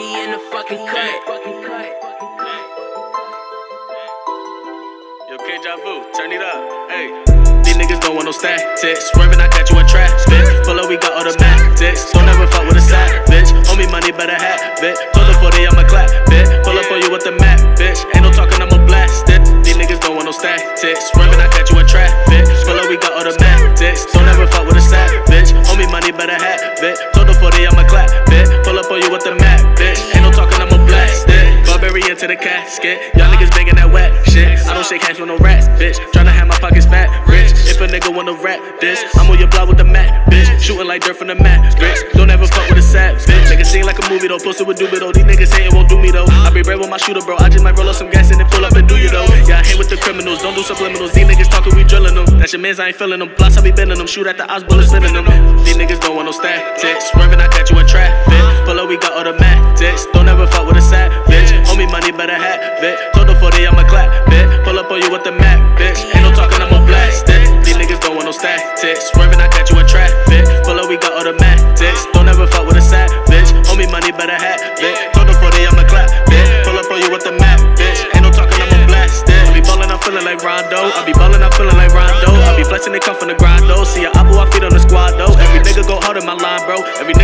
[0.00, 1.12] be in the fucking cut.
[5.28, 6.60] Yo, Deja Vu, turn it up.
[6.88, 7.12] Hey.
[7.60, 9.12] These niggas don't want no statics.
[9.12, 10.64] Swerving, I got you in traffic.
[10.64, 12.10] Pull up, we got automatics.
[12.12, 13.52] Don't ever fuck with a side, bitch.
[13.68, 14.96] Owe me money, better have it.
[15.12, 16.48] Told the 40, I'ma clap, bitch.
[16.64, 18.00] Pull up on you with the map, bitch.
[18.16, 19.44] Ain't no talking, I'ma blast it.
[19.62, 21.12] These niggas don't want no statics.
[21.12, 22.48] Swerving, I got you in traffic.
[22.64, 24.08] Pull up, we got automatics.
[24.16, 25.52] Don't ever fuck with a side, bitch.
[25.68, 26.96] Owe me money, better have it.
[27.12, 28.59] Told the 40, I'ma clap, bitch.
[28.90, 30.02] Pull you with the map, bitch.
[30.16, 31.64] Ain't no talking, I'ma blast it.
[31.64, 33.14] Burberry into the casket.
[33.14, 34.58] Y'all niggas banging that wet shit.
[34.66, 35.94] I don't shake hands with no rats, bitch.
[36.10, 37.54] Tryna have my pockets fat, rich.
[37.70, 40.58] If a nigga wanna rap this, I'm on your block with the mat, bitch.
[40.58, 42.02] Shooting like dirt from the mat, bitch.
[42.14, 43.48] Don't ever fuck with a sad bitch.
[43.48, 44.42] Make Nigga seem like a movie though.
[44.42, 45.12] Posted with doobie though.
[45.12, 46.26] These niggas hating won't do me though.
[46.26, 47.36] I be brave with my shooter, bro.
[47.38, 49.30] I just might roll up some gas and then pull up and do you though.
[49.46, 50.42] Yeah, I hang with the criminals.
[50.42, 51.14] Don't do subliminals.
[51.14, 52.26] These niggas talking, we drilling them.
[52.40, 53.30] That's your mans, I ain't feeling them.
[53.38, 54.08] Plus, I be bending them.
[54.08, 55.26] Shoot at the eyes, bullet spinning them.
[55.62, 57.12] These niggas don't want no statics.
[57.12, 58.49] Swerving, I got you in traffic.
[58.70, 60.06] Pull up, we got automatics.
[60.14, 61.02] Don't ever fuck with a.
[61.66, 62.94] Owe me money, better have it.
[63.10, 64.46] Told the 40, I'ma clap, bitch.
[64.62, 65.98] Pull up on you with the map, bitch.
[66.14, 67.66] Ain't no talking, I'ma blast it.
[67.66, 69.10] These niggas don't want no statics.
[69.10, 70.46] Swerving, I got you in traffic.
[70.62, 72.06] Pull up, we got automatics.
[72.14, 72.86] Don't ever fuck with a.
[73.66, 74.94] Owe me money, better have it.
[75.18, 76.62] Told the 40, I'ma clap, bitch.
[76.62, 78.06] Pull up on you with the map, bitch.
[78.14, 79.50] Ain't no talking, I'ma blast it.
[79.50, 80.94] I be ballin', I'm feeling like Rondo.
[80.94, 82.38] I be ballin', I'm feeling like Rondo.
[82.46, 83.82] I be flexing, they come from the grind, though.
[83.82, 85.34] See a apple, I feed on the squad, though.
[85.42, 86.86] Every nigga go hard in my line, bro.
[87.02, 87.18] Every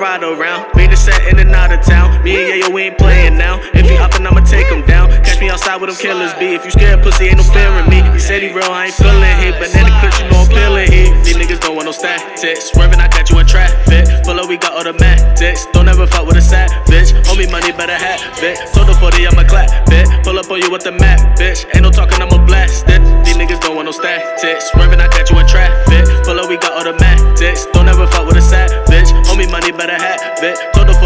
[0.00, 0.74] Ride around.
[0.74, 2.24] Made a set in and out of town.
[2.24, 3.60] Me and Yayo, we ain't playing now.
[3.74, 5.10] If he hoppin', I'ma take him down.
[5.10, 6.56] Catch me outside with them killers be.
[6.56, 8.00] If you scared, pussy, ain't no fear in me.
[8.16, 9.52] He said he real, I ain't feeling here.
[9.52, 11.20] Banana clips, you know I'm.
[11.20, 12.72] These niggas don't want no statics.
[12.72, 14.08] Swerving, I got you in traffic.
[14.24, 15.66] Pull up, we got automatics.
[15.72, 17.12] Don't ever fuck with a sad bitch.
[17.28, 18.56] Owe me money, better have it.
[18.72, 20.08] Told the 40, I'ma clap, bitch.
[20.24, 21.66] Pull up on you with the map, bitch.
[21.74, 23.04] Ain't no talking, I'ma blast it.
[23.24, 24.72] These niggas don't want no statics.
[24.72, 25.99] Swerving, I got you in traffic.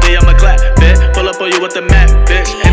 [0.00, 1.14] 40, I'ma clap, bitch.
[1.14, 2.69] Pull up on you with the map, bitch.